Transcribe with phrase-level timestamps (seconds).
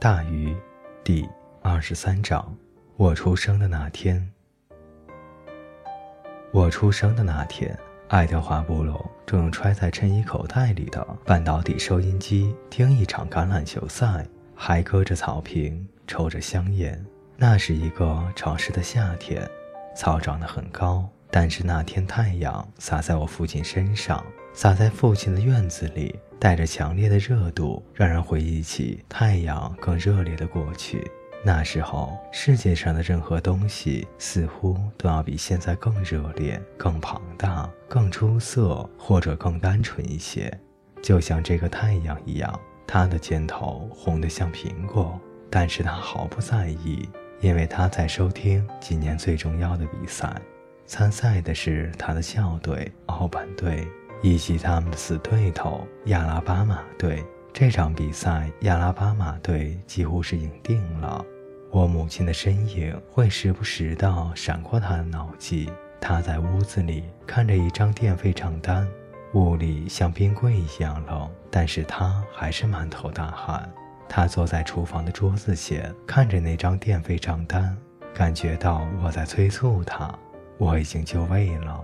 [0.00, 0.56] 大鱼，
[1.02, 1.28] 第
[1.60, 2.56] 二十三章。
[2.96, 4.32] 我出生的那天，
[6.52, 7.76] 我出生的那天，
[8.06, 14.24] 爱德华·布隆正用揣在衬衣口袋里的半导体收音机听一场橄榄球赛，
[14.54, 17.04] 还搁着草坪，抽着香烟。
[17.36, 19.50] 那是一个潮湿的夏天，
[19.96, 26.18] 草长得很高，但是那天太阳洒在我父亲身上，洒在父亲的院子里。
[26.40, 31.10] 带着强烈的热度，让人回忆起太阳更热烈的过去。
[31.44, 40.48] 那时候，世界上的任何东西似乎都要比现在更热烈、更庞大、更出色，或者更单纯一些。
[41.02, 47.08] 就像这个太阳一样，它的尖头红得像苹果，但是他毫不在意，
[47.40, 50.32] 因为他在收听今年最重要的比赛。
[50.88, 53.86] 参赛的是他的校队——奥本队。
[54.20, 57.24] 以及他们的死对头亚拉巴马队。
[57.52, 61.24] 这场比赛，亚拉巴马队几乎是赢定了。
[61.70, 65.70] 我母亲的身影会时不时地闪过他的脑际。
[66.00, 68.88] 他在屋子里看着一张电费账单，
[69.34, 73.70] 屋里像冰柜一样冷，但是他还是满头大汗。
[74.08, 77.76] 他坐在厨房的桌子前，看着那张电费账单，
[78.12, 80.12] 感觉到我在催促他。
[80.58, 81.82] 我已经就位了，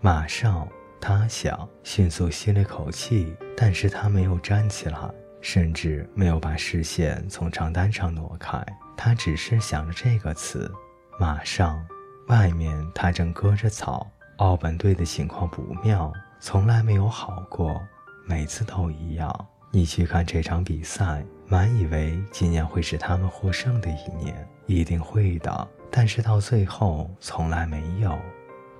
[0.00, 0.68] 马上。
[0.98, 4.98] 他想迅速吸了口气，但是他没有站起来，
[5.40, 8.60] 甚至没有把视线从账单上挪开。
[8.96, 10.68] 他只是想着这个词。
[11.20, 11.86] 马上，
[12.26, 14.10] 外面他正割着草。
[14.38, 17.80] 奥本队的情况不妙，从来没有好过，
[18.24, 19.46] 每次都一样。
[19.70, 25.68] 你去看这场比赛，满以为今年会是他们获胜的一年，一定会的。
[25.90, 28.18] 但是到最后，从来没有。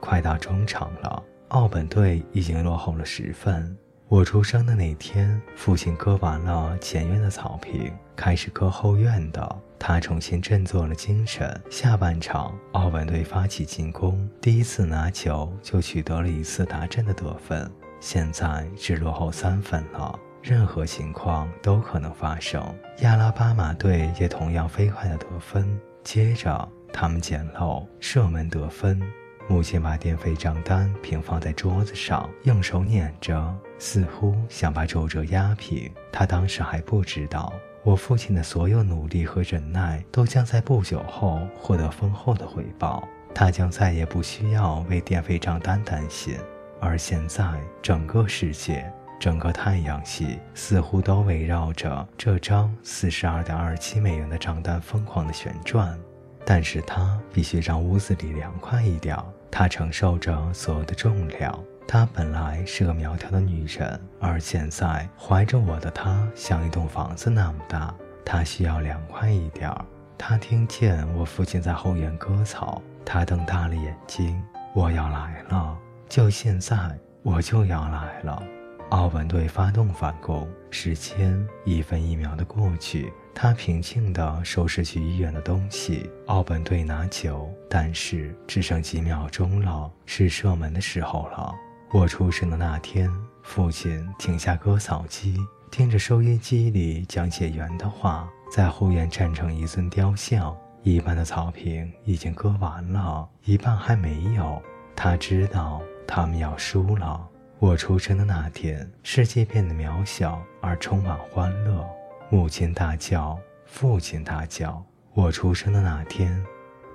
[0.00, 1.22] 快到中场了。
[1.48, 3.76] 奥本队已经落后了十分。
[4.08, 9.62] 我出生的那天，父亲割完了前院的草坪，开始割后院的。
[9.78, 11.60] 他重新振作了精神。
[11.70, 17.70] 下半场，奥本队发起进攻，第一次拿球就取得了一次达阵的得分。
[18.00, 20.18] 现在只落后三分了，
[20.48, 22.62] 任何情况都可能发生。
[22.98, 29.02] 亚拉巴马队也同样飞快的得分，接着他们捡漏射门得分。
[29.48, 35.92] 母亲把电费账单平放在桌子上，用手捻着，似乎想把皱褶压平。
[36.12, 37.52] 她当时还不知道，
[37.82, 43.08] 我父亲的所有努力和忍耐都将在不久后获得丰厚的回报。
[43.34, 46.36] 他将再也不需要为电费账单担心。
[46.80, 47.44] 而现在，
[47.82, 55.98] 整个世界，整个太阳系，似乎都围绕着这张四十二点二七美元的账单疯狂地旋转。
[56.44, 59.16] 但是它必须让屋子里凉快一点。
[59.50, 61.58] 她承受着所有的重量。
[61.88, 67.92] 她本来是个苗条的女人，而现在怀着我的她像一栋房子那么大。
[68.24, 69.84] 她需要凉快一点儿。
[70.18, 74.40] 她听见我父亲在后院割草，她瞪大了眼睛。
[74.74, 75.76] 我要来了，
[76.08, 76.76] 就现在，
[77.22, 78.42] 我就要来了。
[78.90, 83.12] 奥本队发动反攻，时间一分一秒的过去。
[83.34, 86.08] 他平静地收拾去医院的东西。
[86.26, 91.52] 奥本队拿球，但是只剩几秒钟了，是射门的时候了。
[91.90, 93.10] 我出生的那天，
[93.42, 95.36] 父亲停下割草机，
[95.70, 100.56] 听着收音机里讲解员的话，在后院站成一尊雕像。
[100.82, 104.62] 一半的草坪已经割完了，一半还没有。
[104.94, 107.28] 他知道他们要输了。
[107.58, 111.88] 我出生的那天，世界变得渺小而充满欢乐。
[112.28, 114.84] 母亲大叫，父亲大叫。
[115.14, 116.44] 我出生的那天，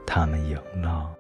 [0.06, 1.12] 他们赢了。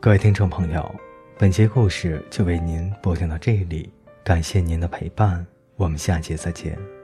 [0.00, 0.94] 各位听众朋友，
[1.38, 3.92] 本节故事就为您播讲到这里，
[4.24, 7.01] 感谢您的陪伴，我们下节再见。